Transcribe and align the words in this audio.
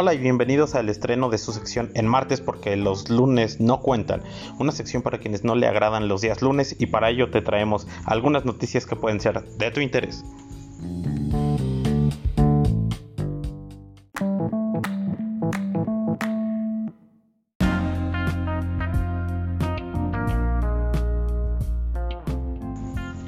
Hola 0.00 0.14
y 0.14 0.18
bienvenidos 0.18 0.76
al 0.76 0.88
estreno 0.90 1.28
de 1.28 1.38
su 1.38 1.52
sección 1.52 1.90
en 1.94 2.06
martes 2.06 2.40
porque 2.40 2.76
los 2.76 3.10
lunes 3.10 3.58
no 3.58 3.80
cuentan. 3.80 4.22
Una 4.60 4.70
sección 4.70 5.02
para 5.02 5.18
quienes 5.18 5.42
no 5.42 5.56
le 5.56 5.66
agradan 5.66 6.06
los 6.06 6.20
días 6.20 6.40
lunes 6.40 6.76
y 6.78 6.86
para 6.86 7.10
ello 7.10 7.32
te 7.32 7.42
traemos 7.42 7.88
algunas 8.04 8.44
noticias 8.44 8.86
que 8.86 8.94
pueden 8.94 9.18
ser 9.20 9.42
de 9.42 9.70
tu 9.72 9.80
interés. 9.80 10.22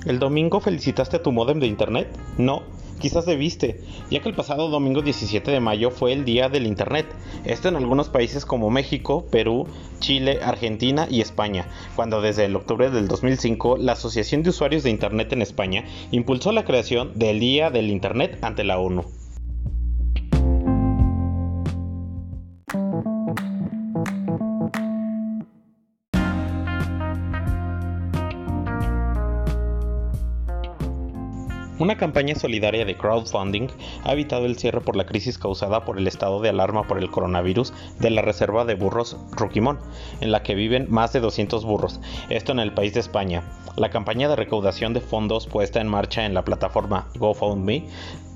¿El 0.07 0.21
domingo 0.21 0.61
felicitaste 0.61 1.17
a 1.17 1.23
tu 1.25 1.33
modem 1.33 1.59
de 1.59 1.67
internet? 1.67 2.17
No, 2.39 2.63
quizás 3.01 3.27
debiste, 3.27 3.81
ya 4.11 4.21
que 4.21 4.29
el 4.29 4.37
pasado 4.37 4.69
domingo 4.69 5.03
17 5.03 5.51
de 5.51 5.59
mayo 5.59 5.91
fue 5.91 6.13
el 6.13 6.25
día 6.25 6.49
del 6.49 6.67
internet. 6.67 7.07
Esto 7.45 7.69
en 7.69 7.77
algunos 7.77 8.09
países 8.09 8.45
como 8.45 8.71
México, 8.71 9.27
Perú, 9.31 9.67
Chile, 9.99 10.39
Argentina 10.45 11.09
y 11.11 11.21
España, 11.21 11.67
cuando 11.97 12.21
desde 12.21 12.45
el 12.45 12.55
octubre 12.55 12.91
del 12.91 13.09
2005 13.09 13.79
la 13.79 13.93
Asociación 13.93 14.45
de 14.45 14.51
Usuarios 14.51 14.85
de 14.85 14.91
Internet 14.91 15.33
en 15.33 15.43
España 15.43 15.85
impulsó 16.13 16.53
la 16.53 16.65
creación 16.65 17.19
del 17.19 17.41
Día 17.41 17.71
del 17.71 17.91
Internet 17.91 18.39
ante 18.43 18.63
la 18.63 18.79
ONU. 18.79 19.05
Una 31.81 31.97
campaña 31.97 32.35
solidaria 32.35 32.85
de 32.85 32.99
crowdfunding 32.99 33.69
ha 34.05 34.13
evitado 34.13 34.45
el 34.45 34.59
cierre 34.59 34.83
por 34.83 34.97
la 34.97 35.07
crisis 35.07 35.39
causada 35.39 35.87
por 35.87 35.97
el 35.97 36.07
estado 36.07 36.43
de 36.43 36.51
alarma 36.51 36.87
por 36.87 36.99
el 36.99 37.11
coronavirus 37.11 37.73
de 37.99 38.11
la 38.11 38.21
reserva 38.21 38.67
de 38.67 38.75
burros 38.75 39.17
Ruquimón, 39.31 39.79
en 40.21 40.31
la 40.31 40.43
que 40.43 40.55
viven 40.55 40.89
más 40.91 41.15
de 41.15 41.21
200 41.21 41.65
burros, 41.65 41.99
esto 42.29 42.53
en 42.53 42.59
el 42.61 42.75
país 42.75 42.93
de 42.93 43.01
España. 43.01 43.45
La 43.77 43.89
campaña 43.89 44.29
de 44.29 44.37
recaudación 44.37 44.93
de 44.93 45.01
fondos 45.01 45.47
puesta 45.47 45.81
en 45.81 45.89
marcha 45.89 46.27
en 46.27 46.35
la 46.35 46.45
plataforma 46.45 47.09
GoFundMe 47.17 47.87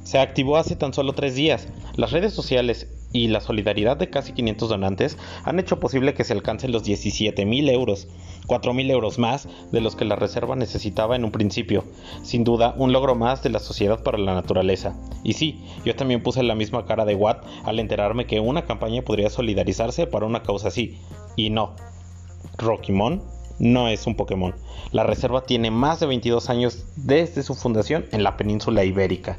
se 0.04 0.18
activó 0.18 0.56
hace 0.56 0.74
tan 0.74 0.94
solo 0.94 1.12
tres 1.12 1.34
días. 1.34 1.68
Las 1.96 2.12
redes 2.12 2.32
sociales 2.32 2.93
y 3.14 3.28
la 3.28 3.40
solidaridad 3.40 3.96
de 3.96 4.10
casi 4.10 4.32
500 4.32 4.68
donantes 4.68 5.16
han 5.44 5.60
hecho 5.60 5.78
posible 5.78 6.14
que 6.14 6.24
se 6.24 6.32
alcancen 6.32 6.72
los 6.72 6.84
17.000 6.84 7.70
euros, 7.70 8.08
4.000 8.48 8.90
euros 8.90 9.18
más 9.20 9.48
de 9.70 9.80
los 9.80 9.94
que 9.94 10.04
la 10.04 10.16
reserva 10.16 10.56
necesitaba 10.56 11.14
en 11.14 11.24
un 11.24 11.30
principio. 11.30 11.84
Sin 12.22 12.42
duda, 12.42 12.74
un 12.76 12.92
logro 12.92 13.14
más 13.14 13.42
de 13.44 13.50
la 13.50 13.60
Sociedad 13.60 14.02
para 14.02 14.18
la 14.18 14.34
Naturaleza. 14.34 14.96
Y 15.22 15.34
sí, 15.34 15.64
yo 15.84 15.94
también 15.94 16.24
puse 16.24 16.42
la 16.42 16.56
misma 16.56 16.86
cara 16.86 17.04
de 17.04 17.14
Watt 17.14 17.46
al 17.62 17.78
enterarme 17.78 18.26
que 18.26 18.40
una 18.40 18.66
campaña 18.66 19.02
podría 19.02 19.30
solidarizarse 19.30 20.08
para 20.08 20.26
una 20.26 20.42
causa 20.42 20.68
así. 20.68 20.98
Y 21.36 21.50
no, 21.50 21.76
Rockymon 22.58 23.22
no 23.60 23.86
es 23.86 24.08
un 24.08 24.16
Pokémon. 24.16 24.56
La 24.90 25.04
reserva 25.04 25.44
tiene 25.44 25.70
más 25.70 26.00
de 26.00 26.06
22 26.06 26.50
años 26.50 26.84
desde 26.96 27.44
su 27.44 27.54
fundación 27.54 28.06
en 28.10 28.24
la 28.24 28.36
península 28.36 28.84
ibérica. 28.84 29.38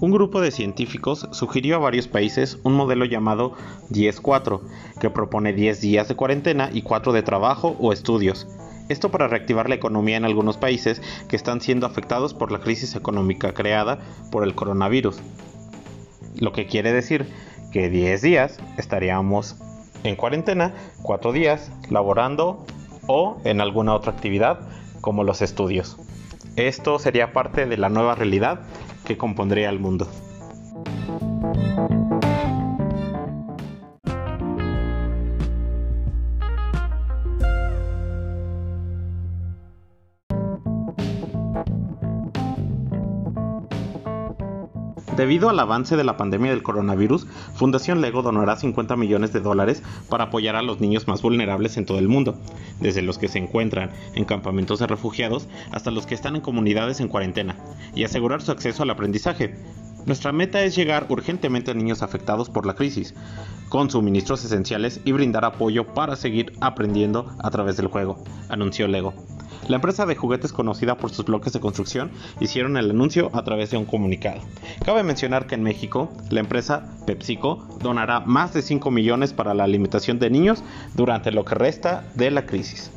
Un 0.00 0.12
grupo 0.12 0.40
de 0.40 0.50
científicos 0.50 1.28
sugirió 1.30 1.76
a 1.76 1.80
varios 1.80 2.08
países 2.08 2.58
un 2.62 2.72
modelo 2.72 3.04
llamado 3.04 3.52
10-4, 3.90 4.62
que 4.98 5.10
propone 5.10 5.52
10 5.52 5.82
días 5.82 6.08
de 6.08 6.16
cuarentena 6.16 6.70
y 6.72 6.80
4 6.80 7.12
de 7.12 7.22
trabajo 7.22 7.76
o 7.78 7.92
estudios. 7.92 8.48
Esto 8.88 9.10
para 9.10 9.28
reactivar 9.28 9.68
la 9.68 9.74
economía 9.74 10.16
en 10.16 10.24
algunos 10.24 10.56
países 10.56 11.02
que 11.28 11.36
están 11.36 11.60
siendo 11.60 11.86
afectados 11.86 12.32
por 12.32 12.50
la 12.50 12.60
crisis 12.60 12.96
económica 12.96 13.52
creada 13.52 13.98
por 14.32 14.42
el 14.42 14.54
coronavirus. 14.54 15.20
Lo 16.38 16.52
que 16.52 16.66
quiere 16.66 16.94
decir 16.94 17.26
que 17.70 17.90
10 17.90 18.22
días 18.22 18.58
estaríamos 18.78 19.56
en 20.02 20.16
cuarentena, 20.16 20.72
4 21.02 21.32
días 21.32 21.70
laborando 21.90 22.64
o 23.06 23.36
en 23.44 23.60
alguna 23.60 23.94
otra 23.94 24.12
actividad 24.12 24.60
como 25.02 25.24
los 25.24 25.42
estudios. 25.42 25.98
Esto 26.56 26.98
sería 26.98 27.34
parte 27.34 27.66
de 27.66 27.76
la 27.76 27.90
nueva 27.90 28.14
realidad 28.14 28.60
que 29.10 29.68
al 29.68 29.80
mundo. 29.80 30.06
Debido 45.16 45.50
al 45.50 45.58
avance 45.58 45.96
de 45.96 46.04
la 46.04 46.16
pandemia 46.16 46.50
del 46.52 46.62
coronavirus, 46.62 47.26
Fundación 47.54 48.00
Lego 48.00 48.22
donará 48.22 48.56
50 48.56 48.96
millones 48.96 49.32
de 49.32 49.40
dólares 49.40 49.82
para 50.08 50.24
apoyar 50.24 50.56
a 50.56 50.62
los 50.62 50.80
niños 50.80 51.08
más 51.08 51.20
vulnerables 51.20 51.76
en 51.76 51.84
todo 51.84 51.98
el 51.98 52.08
mundo, 52.08 52.38
desde 52.80 53.02
los 53.02 53.18
que 53.18 53.28
se 53.28 53.38
encuentran 53.38 53.90
en 54.14 54.24
campamentos 54.24 54.78
de 54.78 54.86
refugiados 54.86 55.48
hasta 55.72 55.90
los 55.90 56.06
que 56.06 56.14
están 56.14 56.36
en 56.36 56.42
comunidades 56.42 57.00
en 57.00 57.08
cuarentena, 57.08 57.56
y 57.94 58.04
asegurar 58.04 58.40
su 58.40 58.52
acceso 58.52 58.84
al 58.84 58.90
aprendizaje. 58.90 59.56
Nuestra 60.06 60.32
meta 60.32 60.62
es 60.62 60.74
llegar 60.74 61.06
urgentemente 61.08 61.70
a 61.70 61.74
niños 61.74 62.02
afectados 62.02 62.48
por 62.48 62.66
la 62.66 62.74
crisis, 62.74 63.14
con 63.68 63.90
suministros 63.90 64.44
esenciales 64.44 65.00
y 65.04 65.12
brindar 65.12 65.44
apoyo 65.44 65.86
para 65.94 66.16
seguir 66.16 66.52
aprendiendo 66.60 67.30
a 67.38 67.50
través 67.50 67.76
del 67.76 67.86
juego, 67.86 68.22
anunció 68.48 68.88
Lego. 68.88 69.14
La 69.68 69.76
empresa 69.76 70.06
de 70.06 70.16
juguetes 70.16 70.52
conocida 70.52 70.96
por 70.96 71.10
sus 71.10 71.26
bloques 71.26 71.52
de 71.52 71.60
construcción 71.60 72.10
hicieron 72.40 72.76
el 72.76 72.90
anuncio 72.90 73.30
a 73.34 73.44
través 73.44 73.70
de 73.70 73.76
un 73.76 73.84
comunicado. 73.84 74.40
Cabe 74.84 75.02
mencionar 75.02 75.46
que 75.46 75.54
en 75.54 75.62
México, 75.62 76.10
la 76.30 76.40
empresa 76.40 76.90
PepsiCo 77.06 77.68
donará 77.80 78.20
más 78.20 78.52
de 78.52 78.62
5 78.62 78.90
millones 78.90 79.32
para 79.32 79.54
la 79.54 79.64
alimentación 79.64 80.18
de 80.18 80.30
niños 80.30 80.64
durante 80.94 81.30
lo 81.30 81.44
que 81.44 81.54
resta 81.54 82.04
de 82.14 82.30
la 82.30 82.46
crisis. 82.46 82.90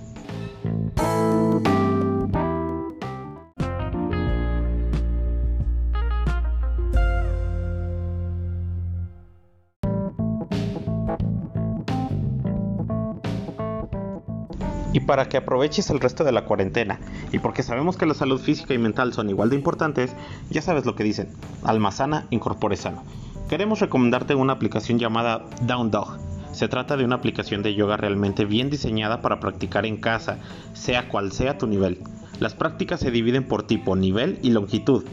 Y 14.94 15.02
para 15.02 15.28
que 15.28 15.38
aproveches 15.38 15.90
el 15.90 16.00
resto 16.00 16.24
de 16.24 16.32
la 16.32 16.46
cuarentena, 16.46 17.00
y 17.32 17.40
porque 17.40 17.64
sabemos 17.64 17.98
que 17.98 18.06
la 18.06 18.14
salud 18.14 18.40
física 18.40 18.74
y 18.74 18.78
mental 18.78 19.12
son 19.12 19.30
igual 19.30 19.50
de 19.50 19.56
importantes, 19.56 20.16
ya 20.50 20.62
sabes 20.62 20.86
lo 20.86 20.96
que 20.96 21.04
dicen, 21.04 21.30
alma 21.64 21.92
sana, 21.92 22.28
incorpore 22.30 22.78
sano. 22.78 23.04
Queremos 23.50 23.80
recomendarte 23.80 24.36
una 24.36 24.54
aplicación 24.54 25.00
llamada 25.00 25.46
Down 25.64 25.92
Dog. 25.92 26.18
Se 26.54 26.68
trata 26.68 26.96
de 26.96 27.04
una 27.04 27.16
aplicación 27.16 27.64
de 27.64 27.74
yoga 27.74 27.98
realmente 27.98 28.46
bien 28.46 28.70
diseñada 28.70 29.22
para 29.22 29.40
practicar 29.40 29.86
en 29.86 29.98
casa, 29.98 30.38
sea 30.74 31.10
cual 31.10 31.32
sea 31.32 31.58
tu 31.58 31.66
nivel. 31.68 32.00
Las 32.40 32.54
prácticas 32.54 33.00
se 33.00 33.12
dividen 33.12 33.48
por 33.48 33.64
tipo, 33.64 33.96
nivel 33.96 34.40
y 34.42 34.52
longitud, 34.52 35.04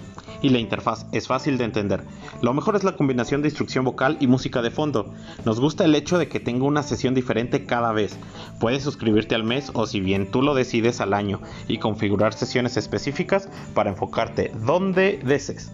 y 0.42 0.50
la 0.50 0.58
interfaz 0.58 1.06
es 1.12 1.26
fácil 1.26 1.58
de 1.58 1.64
entender. 1.64 2.04
Lo 2.42 2.54
mejor 2.54 2.76
es 2.76 2.84
la 2.84 2.96
combinación 2.96 3.42
de 3.42 3.48
instrucción 3.48 3.84
vocal 3.84 4.16
y 4.20 4.26
música 4.26 4.62
de 4.62 4.70
fondo. 4.70 5.12
Nos 5.44 5.60
gusta 5.60 5.84
el 5.84 5.94
hecho 5.94 6.18
de 6.18 6.28
que 6.28 6.40
tenga 6.40 6.64
una 6.64 6.82
sesión 6.82 7.14
diferente 7.14 7.64
cada 7.66 7.92
vez. 7.92 8.16
Puedes 8.58 8.82
suscribirte 8.82 9.34
al 9.34 9.44
mes 9.44 9.70
o 9.74 9.86
si 9.86 10.00
bien 10.00 10.30
tú 10.30 10.42
lo 10.42 10.54
decides 10.54 11.00
al 11.00 11.14
año 11.14 11.40
y 11.68 11.78
configurar 11.78 12.34
sesiones 12.34 12.76
específicas 12.76 13.48
para 13.74 13.90
enfocarte 13.90 14.52
donde 14.64 15.20
desees. 15.24 15.72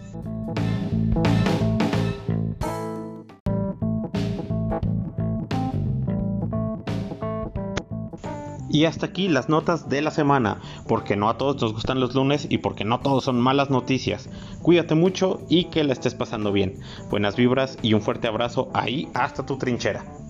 Y 8.77 8.85
hasta 8.85 9.07
aquí 9.07 9.27
las 9.27 9.49
notas 9.49 9.89
de 9.89 10.03
la 10.03 10.11
semana, 10.11 10.61
porque 10.87 11.15
no 11.15 11.29
a 11.29 11.37
todos 11.39 11.59
nos 11.59 11.73
gustan 11.73 11.99
los 11.99 12.13
lunes 12.13 12.45
y 12.47 12.59
porque 12.59 12.85
no 12.85 12.99
todos 12.99 13.23
son 13.23 13.41
malas 13.41 13.71
noticias. 13.71 14.29
Cuídate 14.61 14.93
mucho 14.93 15.41
y 15.49 15.63
que 15.71 15.83
la 15.83 15.93
estés 15.93 16.13
pasando 16.13 16.51
bien. 16.51 16.79
Buenas 17.09 17.35
vibras 17.35 17.79
y 17.81 17.95
un 17.95 18.01
fuerte 18.03 18.27
abrazo 18.27 18.69
ahí 18.75 19.09
hasta 19.15 19.47
tu 19.47 19.57
trinchera. 19.57 20.26